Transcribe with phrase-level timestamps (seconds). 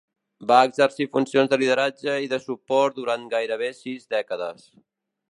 [0.51, 4.65] Va exercir funcions de lideratge i de suport durant gairebé sis dècades.